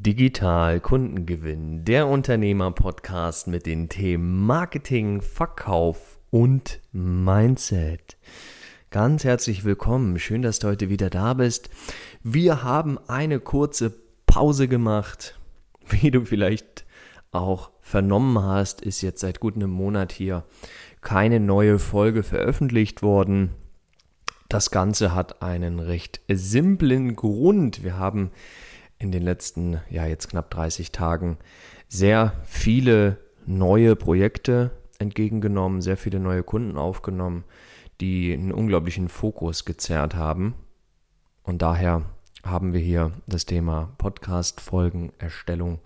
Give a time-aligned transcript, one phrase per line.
[0.00, 8.16] Digital Kundengewinn, der Unternehmer-Podcast mit den Themen Marketing, Verkauf und Mindset.
[8.90, 11.68] Ganz herzlich willkommen, schön, dass du heute wieder da bist.
[12.22, 13.94] Wir haben eine kurze
[14.26, 15.38] Pause gemacht.
[15.88, 16.86] Wie du vielleicht
[17.30, 20.44] auch vernommen hast, ist jetzt seit gut einem Monat hier
[21.02, 23.50] keine neue Folge veröffentlicht worden.
[24.48, 27.84] Das Ganze hat einen recht simplen Grund.
[27.84, 28.30] Wir haben
[29.02, 31.36] in den letzten, ja jetzt knapp 30 Tagen
[31.88, 37.44] sehr viele neue Projekte entgegengenommen, sehr viele neue Kunden aufgenommen,
[38.00, 40.54] die einen unglaublichen Fokus gezerrt haben.
[41.42, 42.02] Und daher
[42.44, 45.80] haben wir hier das Thema Podcast-Folgenerstellung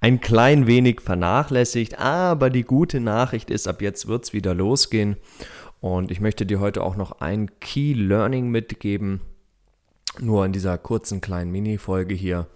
[0.00, 5.16] ein klein wenig vernachlässigt, aber die gute Nachricht ist, ab jetzt wird es wieder losgehen.
[5.80, 9.20] Und ich möchte dir heute auch noch ein Key Learning mitgeben,
[10.20, 12.46] nur in dieser kurzen kleinen Mini-Folge hier.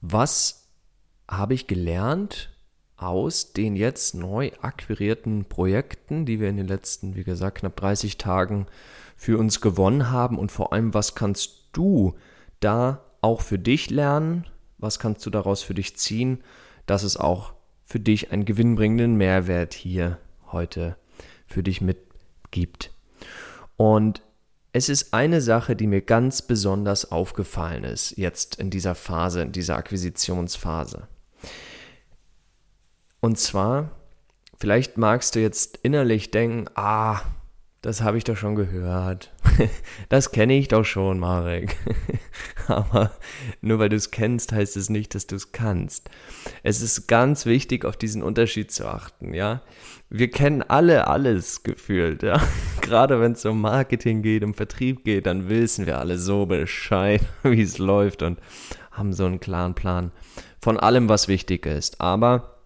[0.00, 0.68] Was
[1.28, 2.50] habe ich gelernt
[2.96, 8.18] aus den jetzt neu akquirierten Projekten, die wir in den letzten, wie gesagt, knapp 30
[8.18, 8.66] Tagen
[9.16, 12.14] für uns gewonnen haben und vor allem, was kannst du
[12.60, 14.46] da auch für dich lernen?
[14.78, 16.42] Was kannst du daraus für dich ziehen,
[16.86, 17.54] dass es auch
[17.84, 20.18] für dich einen gewinnbringenden Mehrwert hier
[20.52, 20.96] heute
[21.46, 22.92] für dich mitgibt?
[23.76, 24.22] Und
[24.72, 29.52] es ist eine Sache, die mir ganz besonders aufgefallen ist, jetzt in dieser Phase, in
[29.52, 31.08] dieser Akquisitionsphase.
[33.20, 33.90] Und zwar,
[34.58, 37.20] vielleicht magst du jetzt innerlich denken, ah,
[37.82, 39.32] das habe ich doch schon gehört.
[40.08, 41.76] Das kenne ich doch schon, Marek.
[42.66, 43.12] Aber
[43.60, 46.08] nur weil du es kennst, heißt es nicht, dass du es kannst.
[46.62, 49.62] Es ist ganz wichtig, auf diesen Unterschied zu achten, ja.
[50.08, 52.40] Wir kennen alle alles gefühlt, ja.
[52.80, 57.20] Gerade wenn es um Marketing geht, um Vertrieb geht, dann wissen wir alle so Bescheid,
[57.42, 58.40] wie es läuft und
[58.90, 60.12] haben so einen klaren Plan
[60.60, 62.00] von allem, was wichtig ist.
[62.00, 62.56] Aber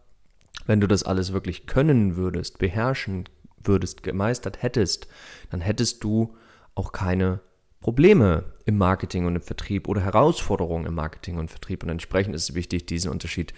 [0.66, 3.24] wenn du das alles wirklich können würdest, beherrschen
[3.62, 5.08] würdest, gemeistert hättest,
[5.50, 6.36] dann hättest du
[6.74, 7.40] auch keine
[7.84, 11.82] Probleme im Marketing und im Vertrieb oder Herausforderungen im Marketing und Vertrieb.
[11.82, 13.52] Und entsprechend ist es wichtig, diesen Unterschied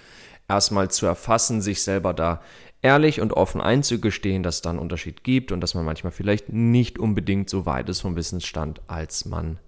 [0.48, 2.42] erstmal zu erfassen, sich selber da
[2.82, 6.48] ehrlich und offen einzugestehen, dass es da einen Unterschied gibt und dass man manchmal vielleicht
[6.48, 9.60] nicht unbedingt so weit ist vom Wissensstand, als man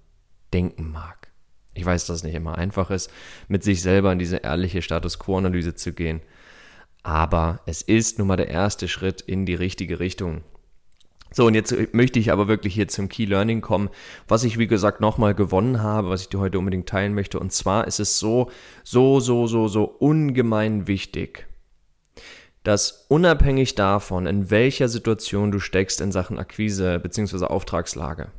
[0.52, 1.30] denken mag.
[1.74, 3.12] Ich weiß, dass es nicht immer einfach ist,
[3.46, 6.20] mit sich selber in diese ehrliche Status Quo-Analyse zu gehen.
[7.04, 10.42] Aber es ist nun mal der erste Schritt in die richtige Richtung.
[11.38, 13.90] So, und jetzt möchte ich aber wirklich hier zum Key Learning kommen,
[14.26, 17.38] was ich, wie gesagt, nochmal gewonnen habe, was ich dir heute unbedingt teilen möchte.
[17.38, 18.50] Und zwar ist es so,
[18.82, 21.46] so, so, so, so ungemein wichtig,
[22.64, 27.44] dass unabhängig davon, in welcher Situation du steckst in Sachen Akquise bzw.
[27.44, 28.32] Auftragslage,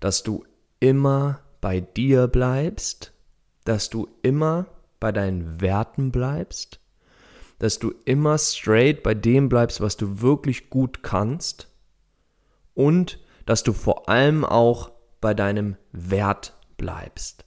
[0.00, 0.44] dass du
[0.78, 3.14] immer bei dir bleibst,
[3.64, 4.66] dass du immer
[5.00, 6.80] bei deinen Werten bleibst,
[7.60, 11.70] dass du immer straight bei dem bleibst, was du wirklich gut kannst
[12.76, 17.44] und dass du vor allem auch bei deinem Wert bleibst.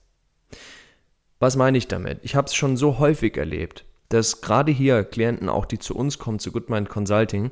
[1.39, 2.19] Was meine ich damit?
[2.23, 6.17] Ich habe es schon so häufig erlebt, dass gerade hier Klienten auch, die zu uns
[6.17, 7.51] kommen, zu Goodmind Consulting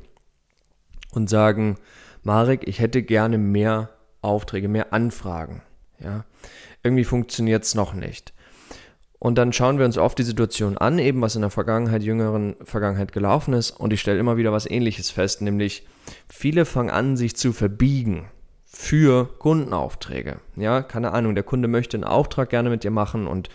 [1.11, 1.77] und sagen,
[2.23, 5.61] Marek, ich hätte gerne mehr Aufträge, mehr Anfragen.
[5.99, 6.25] Ja,
[6.83, 8.33] irgendwie funktioniert es noch nicht.
[9.19, 12.55] Und dann schauen wir uns oft die Situation an, eben was in der Vergangenheit, jüngeren
[12.63, 13.71] Vergangenheit gelaufen ist.
[13.71, 15.87] Und ich stelle immer wieder was Ähnliches fest, nämlich
[16.29, 18.29] viele fangen an, sich zu verbiegen
[18.65, 20.37] für Kundenaufträge.
[20.55, 23.49] Ja, keine Ahnung, der Kunde möchte einen Auftrag gerne mit dir machen und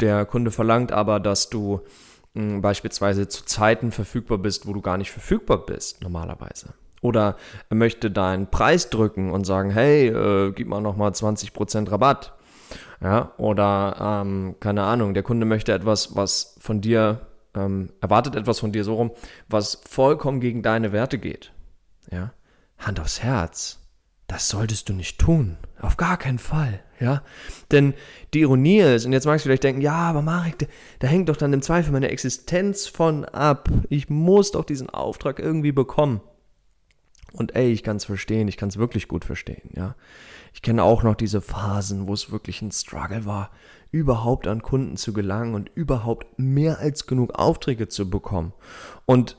[0.00, 1.80] der Kunde verlangt aber, dass du
[2.34, 6.74] mh, hm, beispielsweise zu Zeiten verfügbar bist, wo du gar nicht verfügbar bist, normalerweise.
[7.00, 7.36] Oder
[7.68, 12.33] er möchte deinen Preis drücken und sagen, hey, äh, gib mal nochmal 20% Rabatt.
[13.02, 18.60] Ja, oder ähm, keine Ahnung, der Kunde möchte etwas, was von dir, ähm, erwartet etwas
[18.60, 19.10] von dir so rum,
[19.48, 21.52] was vollkommen gegen deine Werte geht.
[22.10, 22.32] Ja,
[22.78, 23.80] Hand aufs Herz.
[24.26, 25.58] Das solltest du nicht tun.
[25.80, 26.80] Auf gar keinen Fall.
[26.98, 27.22] Ja,
[27.70, 27.92] denn
[28.32, 30.68] die Ironie ist, und jetzt magst du vielleicht denken, ja, aber Marek,
[31.00, 33.68] da hängt doch dann im Zweifel meine Existenz von ab.
[33.90, 36.22] Ich muss doch diesen Auftrag irgendwie bekommen.
[37.34, 39.94] Und ey, ich kann es verstehen, ich kann es wirklich gut verstehen, ja.
[40.52, 43.50] Ich kenne auch noch diese Phasen, wo es wirklich ein Struggle war,
[43.90, 48.52] überhaupt an Kunden zu gelangen und überhaupt mehr als genug Aufträge zu bekommen.
[49.04, 49.36] Und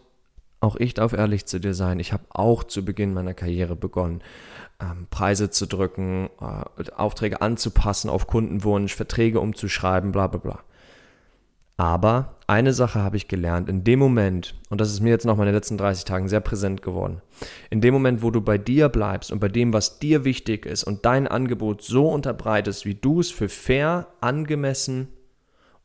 [0.59, 4.21] auch ich darf ehrlich zu dir sein, ich habe auch zu Beginn meiner Karriere begonnen,
[4.81, 10.59] ähm, Preise zu drücken, äh, Aufträge anzupassen auf Kundenwunsch, Verträge umzuschreiben, bla bla bla.
[11.77, 15.35] Aber eine Sache habe ich gelernt, in dem Moment, und das ist mir jetzt noch
[15.35, 17.21] mal in den letzten 30 Tagen sehr präsent geworden,
[17.69, 20.85] in dem Moment, wo du bei dir bleibst und bei dem, was dir wichtig ist
[20.85, 25.09] und dein Angebot so unterbreitest, wie du es für fair, angemessen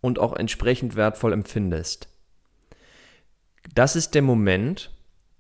[0.01, 2.09] und auch entsprechend wertvoll empfindest.
[3.75, 4.93] Das ist der Moment,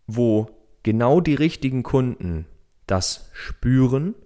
[0.06, 0.50] wo
[0.82, 2.47] genau die richtigen Kunden
[2.87, 4.17] das spüren,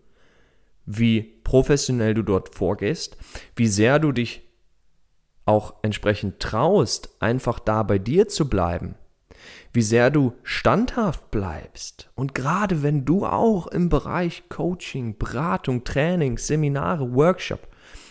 [0.86, 3.18] wie professionell du dort vorgehst,
[3.56, 4.43] wie sehr du dich
[5.44, 8.94] auch entsprechend traust, einfach da bei dir zu bleiben,
[9.72, 12.10] wie sehr du standhaft bleibst.
[12.14, 17.68] Und gerade wenn du auch im Bereich Coaching, Beratung, Training, Seminare, Workshop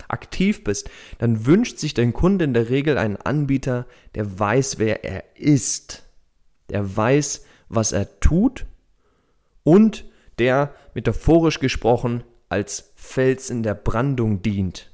[0.08, 5.04] aktiv bist, dann wünscht sich dein Kunde in der Regel einen Anbieter, der weiß, wer
[5.04, 6.04] er ist,
[6.70, 8.66] der weiß, was er tut
[9.64, 10.06] und
[10.40, 14.92] der metaphorisch gesprochen als Fels in der Brandung dient.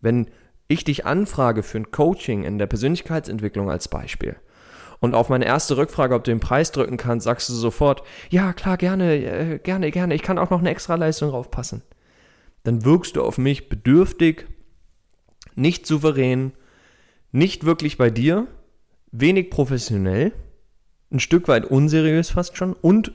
[0.00, 0.30] Wenn
[0.72, 4.36] ich dich anfrage für ein Coaching in der Persönlichkeitsentwicklung als Beispiel
[5.02, 8.52] und auf meine erste Rückfrage, ob du den Preis drücken kannst, sagst du sofort, ja
[8.52, 11.82] klar, gerne, äh, gerne, gerne, ich kann auch noch eine extra Leistung draufpassen.
[12.62, 14.46] Dann wirkst du auf mich bedürftig,
[15.56, 16.52] nicht souverän,
[17.32, 18.46] nicht wirklich bei dir,
[19.10, 20.30] wenig professionell,
[21.10, 23.12] ein Stück weit unseriös fast schon und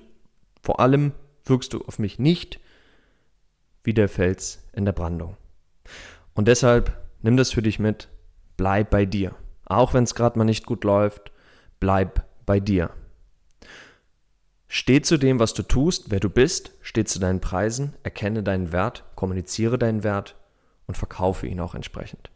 [0.62, 1.14] vor allem
[1.46, 2.60] wirkst du auf mich nicht
[3.86, 5.38] wie der Fels in der Brandung.
[6.34, 8.10] Und deshalb nimm das für dich mit,
[8.58, 9.36] bleib bei dir.
[9.66, 11.32] Auch wenn es gerade mal nicht gut läuft,
[11.80, 12.92] bleib bei dir.
[14.68, 18.72] Steh zu dem, was du tust, wer du bist, steh zu deinen Preisen, erkenne deinen
[18.72, 20.36] Wert, kommuniziere deinen Wert
[20.88, 22.30] und verkaufe ihn auch entsprechend.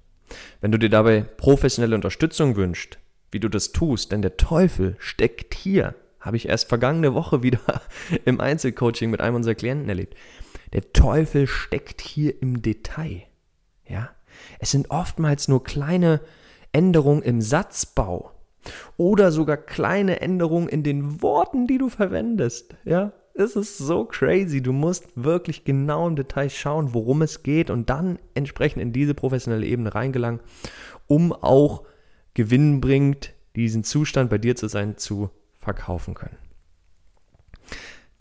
[0.62, 3.00] Wenn du dir dabei professionelle Unterstützung wünschst,
[3.32, 7.82] wie du das tust, denn der Teufel steckt hier, habe ich erst vergangene Woche wieder
[8.26, 10.16] im Einzelcoaching mit einem unserer Klienten erlebt.
[10.74, 13.24] Der Teufel steckt hier im Detail.
[13.86, 14.10] Ja?
[14.60, 16.22] Es sind oftmals nur kleine
[16.72, 18.32] Änderungen im Satzbau
[18.98, 22.76] oder sogar kleine Änderungen in den Worten, die du verwendest.
[22.86, 23.14] Ja?
[23.34, 24.62] Es ist so crazy.
[24.62, 29.14] Du musst wirklich genau im Detail schauen, worum es geht und dann entsprechend in diese
[29.14, 30.42] professionelle Ebene reingelangen,
[31.08, 31.84] um auch
[32.34, 35.30] gewinnbringend diesen Zustand bei dir zu sein zu
[35.60, 36.38] verkaufen können.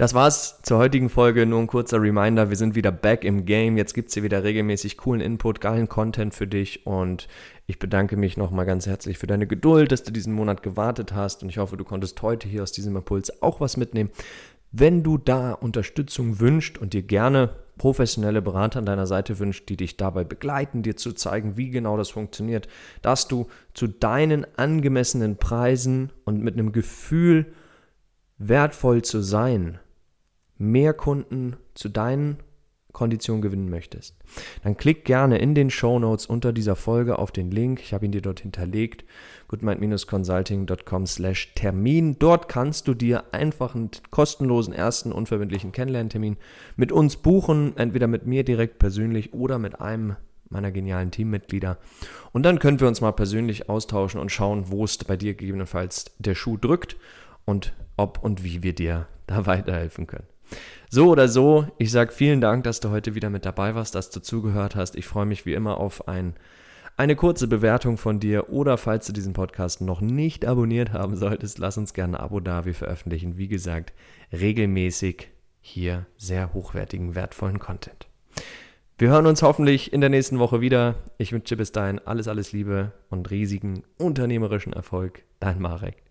[0.00, 1.44] Das war's zur heutigen Folge.
[1.44, 2.48] Nur ein kurzer Reminder.
[2.48, 3.76] Wir sind wieder back im Game.
[3.76, 6.86] Jetzt gibt's hier wieder regelmäßig coolen Input, geilen Content für dich.
[6.86, 7.28] Und
[7.66, 11.42] ich bedanke mich nochmal ganz herzlich für deine Geduld, dass du diesen Monat gewartet hast.
[11.42, 14.08] Und ich hoffe, du konntest heute hier aus diesem Impuls auch was mitnehmen.
[14.72, 19.76] Wenn du da Unterstützung wünscht und dir gerne professionelle Berater an deiner Seite wünscht, die
[19.76, 22.68] dich dabei begleiten, dir zu zeigen, wie genau das funktioniert,
[23.02, 27.52] dass du zu deinen angemessenen Preisen und mit einem Gefühl
[28.38, 29.78] wertvoll zu sein,
[30.60, 32.38] mehr Kunden zu deinen
[32.92, 34.16] Konditionen gewinnen möchtest,
[34.62, 37.80] dann klick gerne in den Show Notes unter dieser Folge auf den Link.
[37.80, 39.04] Ich habe ihn dir dort hinterlegt.
[39.48, 42.18] goodmind-consulting.com slash Termin.
[42.18, 46.36] Dort kannst du dir einfach einen kostenlosen ersten unverbindlichen Kennenlerntermin
[46.76, 50.16] mit uns buchen, entweder mit mir direkt persönlich oder mit einem
[50.50, 51.78] meiner genialen Teammitglieder.
[52.32, 56.06] Und dann können wir uns mal persönlich austauschen und schauen, wo es bei dir gegebenenfalls
[56.18, 56.96] der Schuh drückt
[57.44, 60.26] und ob und wie wir dir da weiterhelfen können.
[60.88, 64.10] So oder so, ich sage vielen Dank, dass du heute wieder mit dabei warst, dass
[64.10, 64.96] du zugehört hast.
[64.96, 66.34] Ich freue mich wie immer auf ein,
[66.96, 71.58] eine kurze Bewertung von dir oder falls du diesen Podcast noch nicht abonniert haben solltest,
[71.58, 72.64] lass uns gerne ein Abo da.
[72.64, 73.92] Wir veröffentlichen, wie gesagt,
[74.32, 75.28] regelmäßig
[75.60, 78.08] hier sehr hochwertigen, wertvollen Content.
[78.98, 80.96] Wir hören uns hoffentlich in der nächsten Woche wieder.
[81.16, 85.22] Ich wünsche bis dahin alles, alles Liebe und riesigen unternehmerischen Erfolg.
[85.38, 86.09] Dein Marek.